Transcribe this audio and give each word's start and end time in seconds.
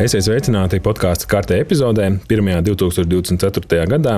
Esiet 0.00 0.24
sveicināti 0.24 0.78
podkāstu 0.80 1.26
kārtē 1.28 1.58
epizodē, 1.60 2.06
1. 2.24 2.46
2024. 2.64 3.82
gadā. 3.90 4.14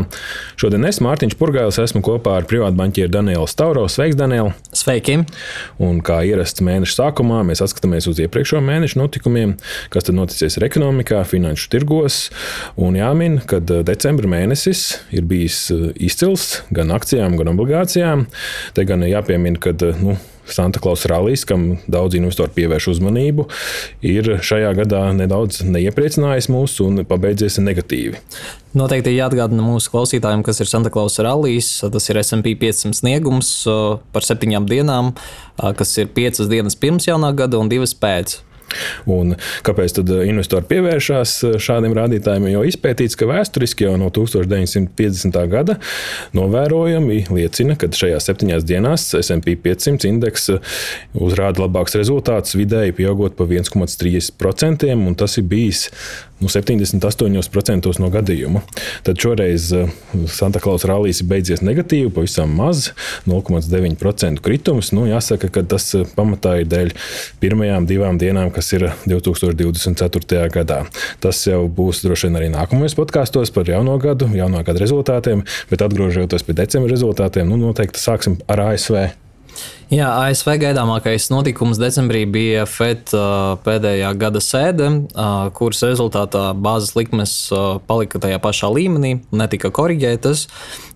Šodien 0.61 0.87
es, 0.87 1.01
Mārtiņš 1.03 1.35
Purgājs, 1.41 1.81
esmu 1.83 2.05
kopā 2.07 2.37
ar 2.39 2.47
privātbanķieru 2.47 3.11
Danielu 3.11 3.49
Stauro. 3.51 3.83
Sveiks, 3.91 4.15
Daniel! 4.21 4.53
Sveiki! 4.79 5.17
Un 5.83 5.99
kā 6.07 6.21
ierasts 6.29 6.63
mēneša 6.63 6.95
sākumā, 7.01 7.41
mēs 7.49 7.65
skatāmies 7.73 8.07
uz 8.13 8.21
iepriekšējo 8.23 8.63
mēnešu 8.63 9.01
notikumiem, 9.01 9.57
kas 9.91 10.07
tad 10.07 10.21
noticis 10.21 10.61
ar 10.61 10.69
ekonomikā, 10.69 11.25
finanšu 11.27 11.73
tirgos. 11.75 12.21
Un 12.79 13.01
jāmin, 13.01 13.41
ka 13.43 13.59
decembra 13.67 14.31
mēnesis 14.31 14.85
ir 15.11 15.27
bijis 15.27 15.65
izcils 15.99 16.61
gan 16.71 16.95
akcijām, 16.95 17.35
gan 17.41 17.57
obligācijām. 17.57 18.29
Te 18.79 18.87
gan 18.87 19.03
jāpiemina, 19.09 19.59
ka 19.59 19.75
nu, 19.99 20.15
Santa 20.47 20.81
Klausa 20.83 21.09
rallies, 21.13 21.45
kam 21.49 21.77
daudz 21.91 22.17
investori 22.19 22.53
pievērš 22.57 22.89
uzmanību, 22.97 23.47
ir 24.05 24.31
šajā 24.43 24.73
gadā 24.83 25.05
nedaudz 25.17 25.63
neiepriecinājis 25.65 26.51
mūs 26.53 26.79
un 26.85 27.05
pabeidzies 27.09 27.61
negatīvi. 27.63 28.21
Noteikti 28.77 29.13
jāatgādina 29.15 29.65
mūsu 29.65 29.93
klausītājiem, 29.93 30.45
kas 30.47 30.63
ir 30.65 30.71
Santa 30.71 30.93
Klausa 30.93 31.27
rallies. 31.27 31.75
Tas 31.93 32.09
ir 32.09 32.21
SP 32.23 32.55
500 32.61 32.97
sniegums 33.03 33.51
par 34.15 34.27
septiņām 34.27 34.69
dienām, 34.71 35.13
kas 35.79 35.93
ir 36.01 36.09
piecas 36.15 36.49
dienas 36.51 36.79
pirms 36.79 37.11
jaunā 37.11 37.35
gada 37.37 37.61
un 37.61 37.71
divas 37.73 37.95
pēc. 37.95 38.41
Un 39.11 39.35
kāpēc 39.67 40.01
eh, 40.03 40.13
investori 40.31 40.69
pievēršās 40.71 41.35
eh, 41.49 41.57
šādiem 41.63 41.95
rādītājiem? 41.97 42.49
Jo 42.53 42.65
izpētīts, 42.69 43.19
ka 43.19 43.29
vēsturiski 43.31 43.87
jau 43.87 43.95
no 44.01 44.11
1950. 44.15 45.39
gada 45.53 45.79
novērojami 46.37 47.23
liecina, 47.33 47.77
ka 47.79 47.91
šajās 47.93 48.29
septiņās 48.31 48.67
dienās 48.69 49.09
SP 49.19 49.57
500 49.65 50.11
indeks 50.11 50.51
eh, 50.55 50.75
uzrāda 51.15 51.67
labāks 51.67 51.97
rezultāts 51.99 52.57
vidēji 52.59 52.97
pieaugot 53.03 53.39
pa 53.39 53.49
1,3%, 53.49 54.93
un 54.93 55.19
tas 55.19 55.39
ir 55.41 55.49
bijis 55.49 55.89
nu, 56.43 56.51
78% 56.51 57.93
no 58.03 58.11
gadījumu. 58.13 58.63
Tad 59.07 59.21
šoreiz 59.23 59.69
Santa 60.33 60.61
Klausa 60.63 60.91
rallija 60.91 61.17
ir 61.17 61.29
beidzies 61.31 61.63
negatīvi, 61.65 62.11
pavisam 62.15 62.53
maz, 62.59 62.91
0,9% 63.31 64.43
kritums. 64.45 64.93
Nu, 64.97 65.07
jāsaka, 65.11 65.51
ka 65.53 65.65
tas 65.75 65.89
pamatā 66.17 66.59
ir 66.63 66.71
dēļ 66.73 66.93
pirmajām 67.43 67.89
divām 67.89 68.21
dienām, 68.21 68.53
kas 68.55 68.73
ir 68.77 68.89
2024. 69.07 70.43
gadā. 70.53 70.83
Tas 71.23 71.45
jau 71.47 71.65
būs 71.71 72.05
droši 72.07 72.29
vien 72.29 72.41
arī 72.41 72.53
nākamajos 72.53 72.99
podkāstos 72.99 73.55
par 73.55 73.71
jauno 73.71 73.97
gadu, 74.03 74.31
jauno 74.37 74.63
gada 74.67 74.83
rezultātiem, 74.83 75.47
bet 75.71 75.85
atgriežoties 75.87 76.47
pie 76.47 76.59
decembra 76.59 76.93
rezultātiem, 76.93 77.49
nu 77.49 77.61
noteikti 77.61 78.03
sāksim 78.03 78.41
ar 78.51 78.67
ASV. 78.73 79.22
Jā, 79.93 80.07
ASV 80.25 80.55
gaidāmākais 80.63 81.27
notikums 81.29 81.77
decembrī 81.81 82.23
bija 82.25 82.63
FED 82.65 83.13
pēdējā 83.67 84.13
gada 84.17 84.41
sēde, 84.41 84.89
kuras 85.59 85.83
rezultātā 85.85 86.47
bāzes 86.57 86.95
likmes 86.97 87.35
palika 87.89 88.23
tajā 88.23 88.39
pašā 88.41 88.73
līmenī, 88.73 89.19
netika 89.37 89.69
korģētas 89.75 90.47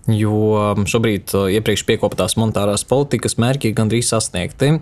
jo 0.07 0.75
šobrīd 0.87 1.33
uh, 1.35 1.47
iepriekš 1.51 1.83
piekoptās 1.87 2.37
monetārās 2.39 2.85
politikas 2.87 3.37
mērķi 3.41 3.71
ir 3.71 3.77
gandrīz 3.77 4.11
sasniegti. 4.13 4.77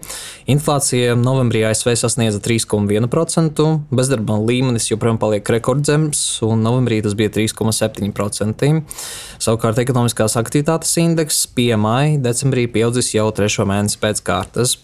Inflācija 0.52 1.16
novembrī 1.18 1.64
ASV 1.70 1.96
sasniedza 1.98 2.42
3,1%, 2.46 3.68
bezdarba 3.96 4.38
līmenis 4.42 4.92
joprojām 4.92 5.20
paliek 5.22 5.54
rekordzems, 5.58 6.24
un 6.46 6.62
novembrī 6.66 7.02
tas 7.06 7.18
bija 7.18 7.34
3,7%. 7.34 8.72
Savukārt 9.42 9.82
ekonomiskās 9.82 10.38
aktivitātes 10.40 10.96
indeks 11.02 11.46
PMI 11.58 12.20
decembrī 12.24 12.68
pieaudzis 12.72 13.14
jau 13.18 13.30
trešo 13.36 13.68
mēnesi 13.70 14.02
pēc 14.02 14.22
kārtas. 14.26 14.78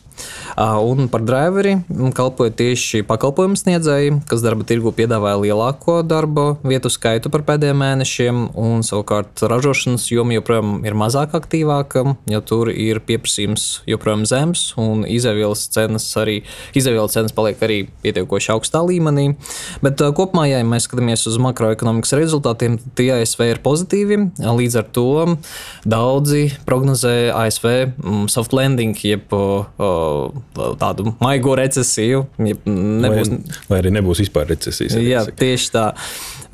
Un 0.62 1.08
par 1.12 1.24
driveri 1.24 1.78
kalpoja 2.16 2.52
tieši 2.60 3.02
pakalpojumu 3.08 3.56
sniedzēji, 3.60 4.18
kas 4.30 4.44
darba 4.44 4.66
tirgu 4.68 4.92
piedāvāja 4.96 5.40
lielāko 5.40 6.02
darba 6.06 6.58
vietu 6.68 6.92
skaitu 6.92 7.32
par 7.32 7.46
pēdējiem 7.48 7.80
mēnešiem, 7.82 8.42
un 8.60 8.84
savukārt 8.86 9.42
ražošanas 9.48 10.10
joma 10.12 10.36
joprojām 10.36 10.82
ir 10.86 10.98
mazāk 11.00 11.34
aktīvāka, 11.40 12.04
jo 12.30 12.42
tur 12.46 12.72
ir 12.74 13.00
pieprasījums 13.08 13.68
joprojām 13.90 14.26
zems, 14.30 14.66
un 14.82 15.06
izēvielas 15.08 15.64
cenas 15.72 16.10
arī 16.20 16.42
izēvielas 16.78 17.16
cenas 17.16 17.36
paliek 17.36 17.64
arī 17.64 17.80
pietiekoši 18.04 18.52
augstā 18.56 18.84
līmenī. 18.86 19.32
Bet 19.86 20.04
kopumā, 20.18 20.50
ja 20.52 20.62
mēs 20.68 20.90
skatāmies 20.90 21.26
uz 21.32 21.40
makroekonomikas 21.42 22.16
rezultātiem, 22.20 22.78
tad 22.82 22.96
tie 23.00 23.10
ASV 23.22 23.46
ir 23.54 23.64
pozitīvi. 23.64 24.20
Līdz 24.62 24.80
ar 24.82 24.88
to 24.94 25.08
daudzi 25.88 26.44
prognozē 26.68 27.32
ASV 27.34 27.72
soft 28.32 28.54
landing, 28.56 28.98
jeb 29.00 29.32
uh, 29.36 29.66
tādu 30.82 31.14
maigo 31.22 31.56
recesiju. 31.60 32.26
Nebūs... 32.42 33.32
Vai, 33.32 33.40
vai 33.70 33.82
arī 33.84 33.96
nebūs 33.98 34.24
vispār 34.26 34.50
recesijas. 34.54 34.98
Jā, 35.02 35.26
tieši 35.26 35.74
tā. 35.74 35.88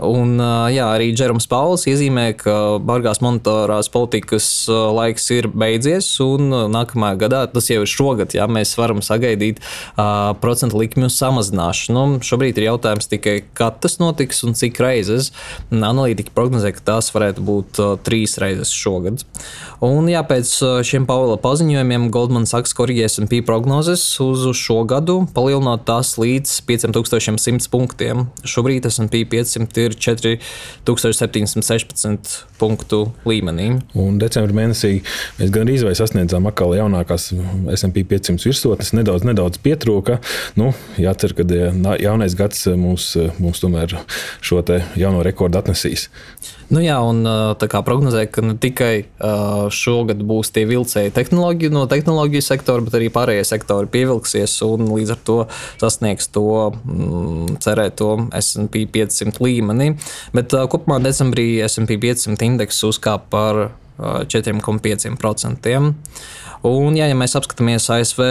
Un, 0.04 0.38
jā, 0.70 0.86
arī 0.94 1.10
Džerams 1.16 1.48
Pauls 1.50 1.88
iezīmē, 1.90 2.30
ka 2.38 2.78
bargās 2.84 3.22
monetārās 3.24 3.90
politikas 3.94 4.48
laiks 4.70 5.26
ir 5.34 5.48
beidzies, 5.50 6.10
un 6.22 6.52
nākamajā 6.74 7.18
gadā, 7.24 7.42
tas 7.50 7.70
jau 7.72 7.82
ir 7.82 7.90
šogad, 7.90 8.36
jā, 8.38 8.46
mēs 8.52 8.76
varam 8.78 9.02
sagaidīt 9.06 9.62
uh, 9.62 10.36
procentu 10.42 10.78
likmju 10.82 11.10
samazināšanu. 11.14 11.98
Nu, 11.98 12.22
šobrīd 12.22 12.60
ir 12.60 12.68
jautājums 12.70 13.10
tikai, 13.10 13.40
kad 13.58 13.80
tas 13.82 13.98
notiks 14.02 14.44
un 14.46 14.54
cik 14.58 14.78
reizes. 14.84 15.32
Analītiķi 15.74 16.34
prognozē, 16.36 16.74
ka 16.76 16.84
tās 16.92 17.10
varētu 17.16 17.46
būt 17.48 17.82
uh, 17.82 17.96
trīs 18.06 18.38
reizes 18.42 18.74
šogad. 18.76 19.24
Un, 19.84 20.10
jā, 20.12 20.22
pēc 20.28 20.52
šiem 20.88 21.06
Paula 21.10 21.38
paziņojumiem 21.42 22.10
Goldman 22.14 22.48
Sachs 22.50 22.76
korģē 22.78 23.10
SP 23.10 23.42
prognozes 23.46 24.04
uz 24.24 24.46
šo 24.58 24.82
gadu, 24.90 25.20
palielinot 25.34 25.86
tās 25.88 26.16
līdz 26.20 26.60
5100 26.70 27.70
punktiem. 27.74 28.28
Šobrīd 28.48 28.88
SP 28.90 29.24
500 29.30 29.87
ir 29.87 29.87
4716 29.96 32.48
punktu 32.60 33.00
līmenī. 33.28 33.68
Un 33.98 34.20
decembrī 34.22 34.54
mēnesī 34.58 34.92
mēs 35.38 35.50
gan 35.54 35.68
arī 35.68 35.76
sasniedzām 35.98 36.44
atkal 36.50 36.70
jaunākās 36.78 37.24
SP 37.78 37.96
500 38.10 38.48
virsotnes. 38.50 38.94
Nedaudz, 38.98 39.24
nedaudz 39.28 39.58
pietrūka. 39.64 40.14
Nu, 40.60 40.68
jācer, 41.00 41.32
ka 41.38 41.44
jaunais 42.02 42.34
gads 42.38 42.60
mums, 42.76 43.06
mums 43.40 43.60
tomēr 43.64 43.88
šo 44.42 44.58
jauno 44.98 45.20
rekordu 45.24 45.58
atnesīs. 45.62 46.10
Nu 46.68 46.82
jā, 46.84 46.98
un 47.00 47.22
tā 47.56 47.70
kā 47.72 47.80
prognozēja, 47.86 48.28
ka 48.28 48.42
ne 48.44 48.54
tikai 48.60 49.08
šogad 49.72 50.20
būs 50.28 50.50
tie 50.52 50.66
vilcēji 50.68 51.14
tehnoloģiju, 51.16 51.72
no 51.72 51.86
tehnoloģiju 51.88 52.44
sektora, 52.44 52.84
bet 52.84 52.98
arī 52.98 53.08
pārējie 53.14 53.46
sektori 53.48 53.88
pievilksies 53.94 54.58
un 54.68 54.90
līdz 54.92 55.14
ar 55.16 55.22
to 55.30 55.38
sasniegs 55.80 56.28
to 56.36 56.44
mm, 56.74 57.62
cerēto 57.64 58.10
SP 58.36 58.84
500 58.92 59.40
līmeni. 59.46 59.77
Bet 60.36 60.56
kopumā 60.72 61.00
decembrī 61.04 61.60
SP 61.66 61.98
500 62.02 62.46
indeks 62.48 62.84
uzkāpa 62.88 63.28
par 63.30 63.54
4,5%. 63.98 65.94
Un, 66.66 66.96
jā, 66.98 67.06
ja 67.10 67.16
mēs 67.18 67.36
apskatāmies 67.38 67.86
ASV 67.94 68.24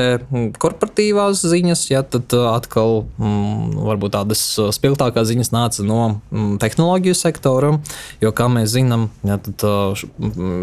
korporatīvās 0.58 1.44
ziņas, 1.46 1.84
jā, 1.92 2.02
tad 2.02 2.32
uh, 2.34 2.48
atkal 2.56 3.04
mm, 3.20 3.76
varbūt 3.86 4.16
tādas 4.16 4.42
uh, 4.58 4.72
spilgtākās 4.74 5.28
ziņas 5.30 5.52
nāca 5.54 5.84
no 5.86 6.00
mm, 6.32 6.56
tehnoloģiju 6.62 7.16
sektora. 7.18 7.76
Jo, 8.22 8.32
kā 8.36 8.48
mēs 8.50 8.72
zinām, 8.74 9.08
jā, 9.26 9.38
tad, 9.46 9.66
uh, 9.66 10.06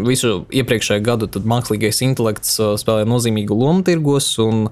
visu 0.04 0.44
iepriekšējo 0.52 1.04
gadu 1.04 1.30
mākslīgais 1.48 2.02
intelekts 2.04 2.58
spēlē 2.80 3.06
nozīmīgu 3.08 3.56
lomu 3.56 3.84
tirgos, 3.86 4.28
un 4.42 4.68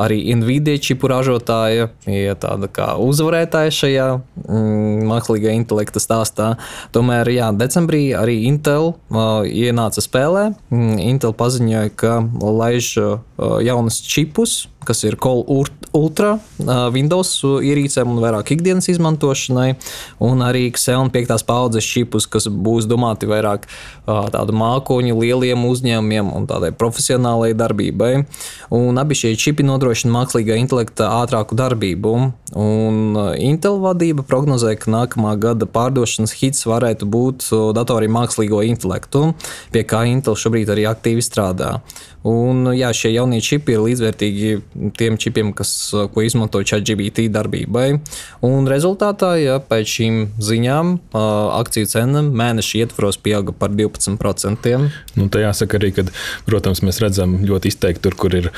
arī 0.00 0.22
Nvidia 0.36 0.78
čipu 0.82 1.10
ražotāja 1.10 1.90
ir 2.10 2.38
tāda 2.42 2.70
kā 2.70 2.92
uzvarētāja 3.02 3.74
šajā 3.74 4.06
mm, 4.46 5.06
mākslīgā 5.10 5.56
intelekta 5.56 6.02
stāstā. 6.02 6.52
Tomēr 6.94 7.30
jā, 7.34 7.50
decembrī 7.56 8.06
arī 8.16 8.38
Intel 8.46 8.92
uh, 8.94 9.42
ienāca 9.42 10.04
spēlē. 10.04 10.48
Mm, 10.70 10.96
Intel 11.10 11.34
paziņoja, 11.36 11.92
ka 11.98 12.16
laiž 12.42 12.92
uh, 13.02 13.18
jaunus 13.64 14.00
čipus, 14.04 14.66
kas 14.86 15.02
ir 15.04 15.16
Call 15.20 15.44
Ultra 15.96 16.36
Windows 16.94 17.32
ierīcēm 17.42 18.12
un 18.12 18.20
vairāk 18.22 18.52
ikdienas 18.54 18.88
izmantošanai, 18.92 19.74
un 20.22 20.44
arī 20.46 20.68
Xeon 20.76 21.10
5. 21.14 21.34
paudzes 21.48 21.86
čipus, 21.86 22.28
kas 22.30 22.46
būs 22.46 22.86
domāti 22.88 23.28
vairāk 23.28 23.66
tādu 24.06 24.54
mākoņu 24.56 25.16
lieliem 25.18 25.66
uzņēmumiem 25.66 26.30
un 26.36 26.46
tādai 26.48 26.72
profesionālai 26.76 27.52
darbībai. 27.58 28.12
Un 28.76 29.00
abi 29.02 29.18
šie 29.18 29.34
čipi 29.40 29.66
nodrošina 29.66 30.14
mākslīgā 30.14 30.58
intelekta 30.60 31.10
ātrāku 31.22 31.58
darbību. 31.58 32.14
Un 32.56 33.18
Intel 33.42 33.80
vadība 33.82 34.22
prognozē, 34.26 34.76
ka 34.78 34.92
nākamā 34.92 35.34
gada 35.42 35.66
pārdošanas 35.66 36.36
hits 36.38 36.66
varētu 36.68 37.08
būt 37.10 37.48
datoriem 37.76 38.14
mākslīgo 38.14 38.62
intelektu, 38.68 39.32
pie 39.74 39.82
kā 39.88 40.04
Intel 40.10 40.38
šobrīd 40.38 40.70
arī 40.76 40.86
aktīvi 40.92 41.24
strādā. 41.24 41.80
Un, 42.26 42.72
jā, 42.74 42.90
šie 42.96 43.12
jaunie 43.14 43.38
čipi 43.44 43.76
ir 43.76 43.84
līdzvērtīgi 43.84 44.50
tiem 44.98 45.18
čipiem, 45.20 45.52
kas, 45.56 45.70
ko 46.12 46.24
izmanto 46.26 46.58
ChatGPT 46.58 47.28
darbībai. 47.30 48.00
Un 48.46 48.66
rezultātā, 48.70 49.36
ja 49.38 49.60
pēc 49.62 49.92
šīm 49.96 50.18
ziņām, 50.42 50.96
akciju 51.60 51.90
cena 51.92 52.24
mēneša 52.26 52.82
ietvaros 52.82 53.20
pieauga 53.22 53.54
par 53.54 53.74
12%. 53.76 54.74
Nu, 55.16 55.28
tā 55.30 55.46
jāsaka 55.46 55.78
arī, 55.78 55.92
ka, 55.94 56.06
protams, 56.48 56.82
mēs 56.86 56.98
redzam 57.04 57.38
ļoti 57.46 57.70
izteikti 57.70 58.08
tur, 58.08 58.18
kur 58.18 58.34
ir 58.34 58.50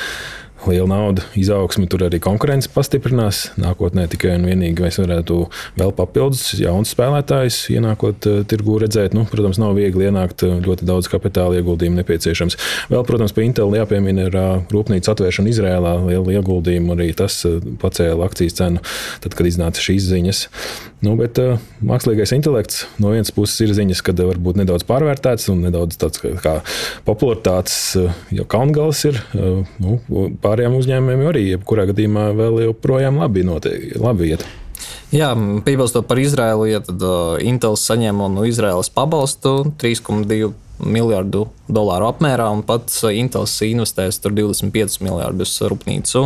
liela 0.67 0.89
nauda, 0.91 1.23
izaugsme, 1.39 1.87
tur 1.91 2.05
arī 2.07 2.19
konkurence 2.23 2.71
pastiprinās. 2.73 3.45
Nākotnē 3.61 4.09
tikai 4.11 4.35
un 4.39 4.47
vienīgi 4.49 4.85
mēs 4.85 4.99
varētu 5.01 5.39
vēl 5.79 5.93
papildus 5.97 6.57
jaunus 6.59 6.93
spēlētājus 6.97 7.61
ienākot 7.75 8.29
uh, 8.29 8.41
tirgū 8.49 8.81
redzēt. 8.83 9.15
Nu, 9.17 9.25
protams, 9.31 9.61
nav 9.63 9.77
viegli 9.79 10.09
ienākt, 10.09 10.45
uh, 10.47 10.59
ļoti 10.65 10.89
daudz 10.89 11.11
kapitāla 11.13 11.61
ieguldījumu 11.61 12.01
nepieciešams. 12.01 12.59
Vēl, 12.93 13.05
protams, 13.09 13.35
pie 13.37 13.47
Intel 13.49 13.77
jāpiemina 13.79 14.29
ir 14.29 14.39
uh, 14.39 14.51
rūpnīca 14.75 15.15
atvēršana 15.15 15.53
Izrēlā, 15.53 15.95
liela 16.09 16.39
ieguldījuma, 16.39 16.97
arī 16.99 17.13
tas 17.19 17.41
pacēla 17.83 18.27
akcijas 18.29 18.59
cenu, 18.59 18.85
tad, 19.25 19.39
kad 19.39 19.49
iznāca 19.49 19.85
šīs 19.85 20.11
ziņas. 20.11 20.45
Nu, 21.05 21.13
bet 21.15 21.39
mākslīgais 21.87 22.33
intelekts 22.35 22.83
no 22.99 23.13
vienas 23.13 23.31
puses 23.35 23.61
ir 23.63 23.71
ziņas, 23.77 24.01
kad 24.03 24.19
varbūt 24.19 24.59
nedaudz 24.59 24.83
pārvērtēts 24.89 25.47
un 25.53 25.63
nedaudz 25.69 25.99
tāds 26.01 26.19
kā, 26.43 26.57
popularitātes 27.07 27.77
jau 28.35 28.47
kaungals 28.51 29.05
ir. 29.07 29.21
Nu, 29.79 30.01
pārējiem 30.49 30.79
uzņēmumiem 30.81 31.29
arī 31.31 31.45
jebkurā 31.53 31.89
gadījumā 31.93 32.31
vēl 32.39 32.63
joprojām 32.69 33.21
labi, 33.21 33.45
notiek, 33.47 33.93
labi 34.01 34.33
iet. 34.33 34.47
Jā, 35.13 35.33
piebilstot 35.65 36.05
par 36.09 36.21
Izraēlu, 36.21 36.67
ja 36.69 36.83
tad 36.85 37.01
uh, 37.05 37.37
Intels 37.41 37.85
saņem 37.89 38.21
no 38.35 38.45
Izraēlas 38.49 38.91
pabalstu 38.93 39.73
3,2 39.81 40.51
miljardu 40.85 41.47
dolāru 41.69 42.09
apmērā, 42.09 42.47
un 42.55 42.63
pats 42.67 43.03
Intels 43.13 43.53
investēs 43.67 44.21
tur 44.23 44.33
25 44.37 45.01
miljardus 45.05 45.53
rūpnīcu 45.69 46.25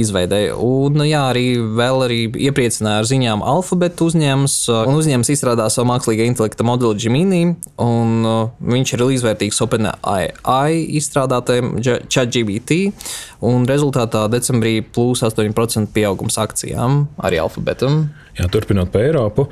izveidē. 0.00 0.40
Un, 0.54 1.00
jā, 1.06 1.22
arī 1.32 1.46
vēl 1.78 2.04
arī 2.06 2.18
iepriecināja 2.46 3.02
ar 3.02 3.08
ziņām 3.10 3.42
Alphabet 3.54 4.02
uzņēmums, 4.04 4.56
un 4.84 4.98
uzņēmums 5.00 5.32
izstrādā 5.34 5.66
savu 5.72 5.90
mākslīgā 5.90 6.28
intelekta 6.30 6.66
modeli 6.66 7.00
Gemini, 7.00 7.42
un 7.82 8.28
viņš 8.74 8.94
ir 8.94 9.06
līdzvērtīgs 9.08 9.60
OpenAI 9.66 10.78
izstrādātajam 11.00 11.74
ChatGPT, 11.82 12.94
un 13.44 13.66
rezultātā 13.68 14.26
decembrī 14.32 14.78
plus 14.94 15.24
8% 15.26 15.90
pieaugums 15.94 16.38
akcijām 16.40 17.04
arī 17.24 17.42
Alphabetam. 17.42 18.08
Jā, 18.38 18.48
turpinot 18.50 18.90
pa 18.94 19.04
Eiropu. 19.04 19.48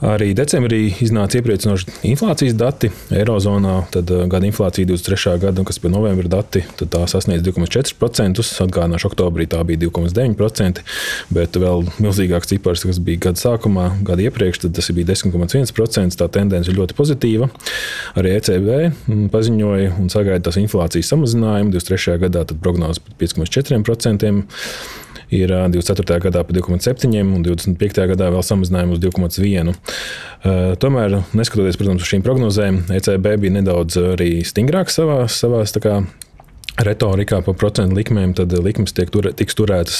Arī 0.00 0.30
decembrī 0.32 0.86
iznāca 1.04 1.36
iepriecinoši 1.36 1.92
inflācijas 2.08 2.54
dati 2.56 2.88
Eirozonā. 3.12 3.74
Tad 3.92 4.08
uh, 4.14 4.22
gada 4.32 4.48
inflācija 4.48 4.88
23. 4.88 5.34
gada, 5.42 5.64
kas 5.68 5.76
bija 5.82 5.92
novembra 5.92 6.30
dati, 6.38 6.62
tā 6.80 7.02
sasniedz 7.10 7.44
2,4%. 7.44 8.40
Atgādināšu, 8.64 9.10
oktobrī 9.10 9.44
tā 9.50 9.60
bija 9.68 9.82
2,9%, 9.84 10.80
bet 11.36 11.58
vēl 11.60 11.84
milzīgāks 12.00 12.48
cipars, 12.54 12.86
kas 12.88 13.00
bija 13.04 13.26
gada 13.26 13.42
sākumā, 13.42 13.90
gada 14.06 14.24
iepriekš, 14.24 14.62
tas 14.70 14.88
bija 14.96 15.10
10,1%. 15.12 16.16
Tā 16.20 16.30
tendence 16.32 16.72
ir 16.72 16.80
ļoti 16.80 16.96
pozitīva. 16.96 17.50
Arī 18.16 18.32
ECB 18.38 18.70
mm, 18.80 19.28
paziņoja 19.34 19.92
un 20.00 20.08
sagaida 20.12 20.48
tās 20.48 20.56
inflācijas 20.62 21.12
samazinājumu 21.12 21.76
23. 21.76 22.16
gadā, 22.24 22.46
tad 22.48 22.64
prognozes 22.64 23.04
par 23.04 23.20
5,4% 23.20 24.32
ir 25.34 25.52
24. 25.72 26.20
gadā 26.26 26.44
par 26.46 26.56
2,7 26.56 27.20
un 27.22 27.44
25. 27.46 28.06
gadā 28.12 28.30
vēl 28.34 28.46
samazinājumu 28.46 28.96
uz 28.96 29.02
2,1. 29.04 29.74
Tomēr, 30.82 31.20
neskatoties 31.36 31.78
protams, 31.80 32.04
uz 32.04 32.10
šīm 32.10 32.24
prognozēm, 32.26 32.82
ECB 32.96 33.36
bija 33.44 33.58
nedaudz 33.60 33.98
arī 34.14 34.32
stingrāks 34.46 34.98
savā, 35.00 35.22
savā 35.30 35.62
kā, 35.82 36.00
retorikā 36.80 37.40
par 37.44 37.56
procentu 37.60 37.98
likmēm, 37.98 38.32
tad 38.38 38.54
likmes 38.64 38.94
tiek 38.96 39.10
tur, 39.12 39.28
tiks 39.36 39.56
turētas 39.58 39.98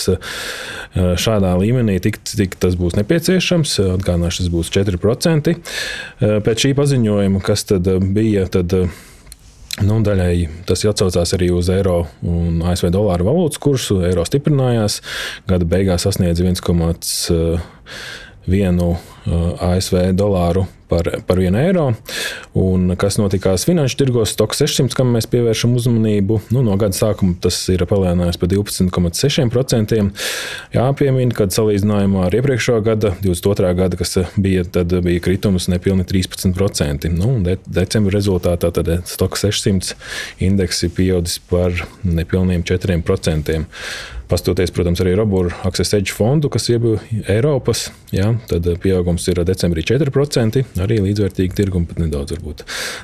šādā 0.94 1.53
līmenī, 1.61 1.99
tik, 2.03 2.21
cik 2.25 2.56
tas 2.62 2.77
būs 2.81 2.97
nepieciešams. 2.99 3.77
Atgādināšu, 3.99 4.44
tas 4.44 4.53
būs 4.53 4.73
4%. 4.75 5.55
Pēc 6.47 6.67
šī 6.67 6.75
paziņojuma, 6.79 7.43
kas 7.44 7.67
tad 7.69 7.91
bija, 8.15 8.47
tad 8.53 8.75
Nu, 9.78 10.00
daļai 10.05 10.49
tas 10.69 10.82
atcaucās 10.84 11.32
arī 11.37 11.49
uz 11.55 11.69
eiro 11.72 12.02
un 12.26 12.62
ASV 12.67 12.90
dolāru 12.93 13.25
valūtas 13.31 13.58
kursu. 13.62 14.00
Eiro 14.05 14.25
stiprinājās, 14.26 15.00
gada 15.49 15.64
beigās 15.69 16.02
sasniedza 16.05 16.44
1,1 16.44 18.96
ASV 19.70 19.94
dolāru 20.19 20.67
par, 20.90 21.08
par 21.26 21.40
1 21.40 21.56
eiro. 21.62 21.87
Un 22.58 22.94
kas 23.00 23.19
notikās 23.20 23.64
finanšu 23.69 23.98
tirgos, 24.00 24.34
Stock 24.34 24.56
600, 24.56 24.94
kam 24.98 25.12
mēs 25.14 25.28
pievēršam 25.31 25.76
uzmanību, 25.78 26.40
nu, 26.54 26.64
no 26.66 26.76
gada 26.81 26.96
sākuma 26.96 27.37
tas 27.42 27.58
ir 27.72 27.84
palielinājis 27.88 28.40
par 28.40 28.50
12,6%. 28.52 30.00
Jāpiemina, 30.75 31.37
ka 31.37 31.48
salīdzinājumā 31.54 32.26
ar 32.26 32.38
iepriekšējo 32.40 32.84
gada, 32.87 33.14
22. 33.25 33.72
gada, 33.78 34.00
kas 34.00 34.19
bija, 34.37 34.66
bija 35.06 35.25
kritums 35.25 35.70
nepilni 35.72 36.06
13%. 36.08 37.10
Nu, 37.14 37.36
de, 37.46 37.58
decembra 37.66 38.19
rezultātā 38.19 38.72
tad 38.75 38.90
Stock 39.08 39.38
600 39.38 39.94
indeks 40.43 40.84
ir 40.86 40.94
pieaudzis 40.96 41.40
par 41.50 41.75
nepilniem 42.04 42.66
4%. 42.66 43.60
Pastoties, 44.31 44.71
protams, 44.75 45.00
arī 45.03 45.17
Robūru 45.19 45.50
Access 45.67 45.97
Edge 45.97 46.15
fondu, 46.15 46.50
kas 46.53 46.69
ir 46.71 46.85
Eiropas, 47.31 47.88
jā, 48.15 48.29
tad 48.50 48.69
pieaugums 48.82 49.27
ir 49.32 49.43
decembrī 49.47 49.82
4%, 49.88 50.62
arī 50.85 51.00
līdzvērtīgi 51.03 51.59
tirgumi, 51.59 51.88
pat 51.91 51.99
nedaudz 52.03 52.38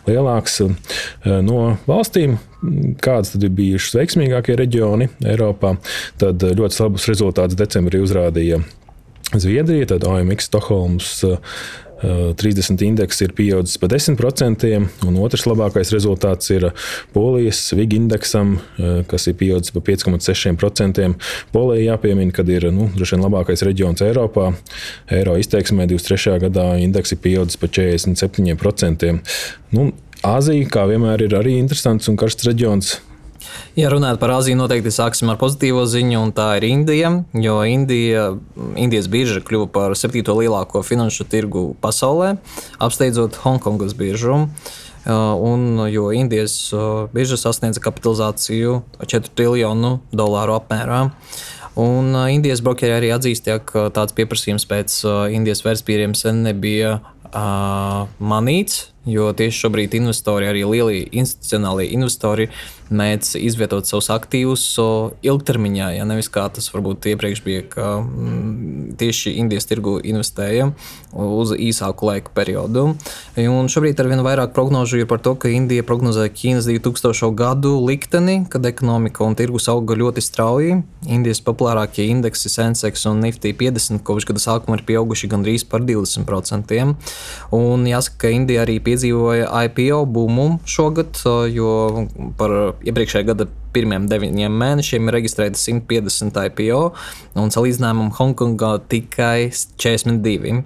lielāks. 0.07 0.61
No 1.47 1.61
valstīm, 1.89 2.39
kādas 3.03 3.35
tad 3.35 3.47
ir 3.47 3.55
bijušas 3.59 3.99
veiksmīgākie 3.99 4.57
reģioni 4.63 5.11
Eiropā, 5.27 5.77
tad 6.23 6.47
ļoti 6.47 6.83
labus 6.85 7.11
rezultātus 7.11 7.59
decembrī 7.59 8.01
uzrādīja 8.05 8.63
Zviedrija, 9.35 9.91
tad 9.91 10.07
OMX 10.07 10.47
Stokholmas 10.47 11.11
30 12.03 12.83
indeks 12.85 13.23
ir 13.25 13.33
pieaudzis 13.37 13.79
par 13.81 13.91
10%, 13.93 14.67
un 15.09 15.19
otrs 15.23 15.47
labākais 15.49 15.93
rezultāts 15.95 16.51
ir 16.53 16.69
Polijas 17.15 17.63
VIG 17.77 17.97
indeksam, 17.97 18.57
kas 19.09 19.29
ir 19.31 19.37
pieaudzis 19.41 19.73
par 19.73 19.87
5,6%. 19.87 21.09
Polija 21.55 21.93
jāpiemina, 21.95 22.35
ka 22.37 22.45
ir 22.53 22.69
nu, 22.75 22.91
droši 22.97 23.17
vien 23.17 23.27
labākais 23.27 23.65
reģions 23.67 24.05
Eiropā. 24.05 24.51
Eiro 25.13 25.37
izteiksmē 25.41 25.89
23. 25.89 26.37
gadā 26.47 26.69
indeks 26.83 27.17
ir 27.17 27.23
pieaudzis 27.25 27.61
par 27.61 27.73
47%. 27.73 29.17
Nu, 29.77 29.91
Āzija, 30.27 30.69
kā 30.73 30.87
vienmēr, 30.89 31.27
ir 31.27 31.37
arī 31.39 31.59
interesants 31.61 32.09
un 32.11 32.17
karsts 32.19 32.47
reģions. 32.49 32.97
Ja 33.77 33.91
runājot 33.93 34.21
par 34.23 34.33
Aziju, 34.39 34.57
noteikti 34.57 34.93
sāksim 34.95 35.29
ar 35.33 35.39
pozitīvo 35.41 35.83
ziņu, 35.89 36.21
un 36.23 36.33
tā 36.37 36.49
ir 36.57 36.65
Indija. 36.69 37.11
Jo 37.37 37.59
Indija, 37.69 38.31
Indijas 38.81 39.11
birža 39.13 39.43
kļuva 39.45 39.69
par 39.73 39.97
septīto 39.99 40.37
lielāko 40.39 40.81
finanšu 40.87 41.29
tirgu 41.29 41.69
pasaulē, 41.83 42.37
apsteidzot 42.83 43.37
Hongkongas 43.45 43.93
biržu. 43.99 44.47
Un, 45.07 45.67
jo 45.93 46.09
Indijas 46.11 46.57
birža 47.13 47.39
sasniedza 47.39 47.83
kapitalizāciju 47.85 48.81
4 49.05 49.37
triljonu 49.39 49.99
dolāru 50.11 50.57
apmērā. 50.57 51.05
Un 51.77 52.17
Indijas 52.33 52.65
brokeri 52.65 52.97
arī 52.97 53.13
atzīst, 53.13 53.53
ka 53.69 53.91
tāds 53.95 54.17
pieprasījums 54.17 54.65
pēc 54.67 54.99
Indijas 55.37 55.61
vērtspapīriem 55.67 56.17
sen 56.17 56.41
nebija 56.49 56.97
uh, 56.97 58.07
manīts, 58.17 58.87
jo 59.07 59.31
tieši 59.37 59.65
šobrīd 59.65 59.95
investori, 60.01 60.49
arī 60.51 60.65
lielie 60.67 61.05
institucionālie 61.15 61.89
investori, 61.95 62.49
mēdz 62.87 63.33
izvietot 63.41 63.89
savus 63.89 64.09
aktīvus 64.15 64.65
ilgtermiņā. 65.27 65.91
Ja 65.97 66.07
nevis 66.07 66.29
kā 66.33 66.47
tas 66.55 66.69
varbūt 66.71 67.09
iepriekš 67.11 67.43
bija, 67.47 67.65
ka 67.71 67.87
mm, 68.03 68.97
tieši 69.01 69.35
Indijas 69.41 69.67
tirgu 69.67 69.97
investēja 70.07 70.69
uz 71.17 71.53
īsāku 71.57 72.11
laika 72.11 72.31
periodu. 72.37 72.89
Un 73.41 73.71
šobrīd 73.73 73.99
ar 74.03 74.11
vien 74.11 74.23
vairāk 74.27 74.55
prognožu 74.55 75.01
ir 75.01 75.09
par 75.11 75.23
to, 75.25 75.35
ka 75.35 75.51
Indija 75.51 75.87
prognozē 75.87 76.29
Ķīnas 76.31 76.69
2000. 76.71 77.33
gadu 77.37 77.75
likteni, 77.87 78.45
kad 78.51 78.67
ekonomika 78.67 79.25
un 79.27 79.35
tirgus 79.39 79.69
auga 79.73 79.97
ļoti 79.99 80.23
strauji. 80.23 80.79
Indijas 81.11 81.43
populārākie 81.47 82.07
indeksi 82.11 82.51
Sensex 82.53 83.07
un 83.11 83.23
Nifty 83.25 83.55
50 83.57 84.05
kopš 84.07 84.29
gada 84.31 84.43
sākuma 84.43 84.79
ir 84.79 84.87
pieauguši 84.87 85.31
gandrīz 85.33 85.67
par 85.67 85.83
20%. 85.87 86.79
Un 87.57 87.87
jāsaka, 87.91 88.27
ka 88.27 88.35
Indija 88.35 88.63
arī 88.67 88.79
piedzīvoja 88.97 89.53
IPO 89.69 90.01
būmu 90.09 90.47
šogad, 90.65 91.21
jo 91.53 92.09
par 92.39 92.55
iepriekšējā 92.87 93.29
gada 93.29 93.47
pirmiem 93.77 94.07
deviņiem 94.09 94.55
mēnešiem 94.57 95.09
ir 95.11 95.17
reģistrēta 95.19 95.61
150 95.61 96.39
IPO, 96.49 96.81
un 97.37 97.53
salīdzinājumam 97.53 98.15
Hongkongā 98.17 98.73
tikai 98.89 99.51
42. 99.53 100.63